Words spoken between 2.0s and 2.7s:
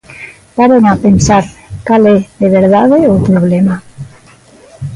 é de